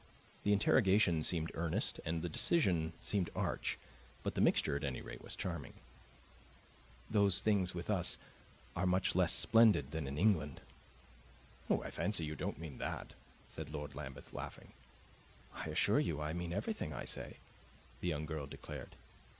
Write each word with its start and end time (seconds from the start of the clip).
The 0.41 0.51
interrogation 0.51 1.21
seemed 1.21 1.51
earnest 1.53 1.99
and 2.05 2.23
the 2.23 2.27
decision 2.27 2.93
seemed 3.01 3.29
arch; 3.35 3.77
but 4.23 4.33
the 4.33 4.41
mixture, 4.41 4.75
at 4.75 4.83
any 4.83 4.99
rate, 4.99 5.21
was 5.21 5.35
charming. 5.35 5.75
"Those 7.07 7.43
things, 7.43 7.75
with 7.75 7.87
us, 7.91 8.17
are 8.75 8.87
much 8.87 9.13
less 9.13 9.31
splendid 9.31 9.91
than 9.91 10.07
in 10.07 10.17
England." 10.17 10.59
"I 11.69 11.91
fancy 11.91 12.25
you 12.25 12.35
don't 12.35 12.57
mean 12.57 12.79
that," 12.79 13.13
said 13.51 13.69
Lord 13.69 13.93
Lambeth, 13.93 14.33
laughing. 14.33 14.73
"I 15.53 15.65
assure 15.65 15.99
you 15.99 16.19
I 16.19 16.33
mean 16.33 16.51
everything 16.51 16.93
I 16.93 17.05
say," 17.05 17.37
the 17.99 18.07
young 18.07 18.25
girl 18.25 18.47
declared. 18.47 18.95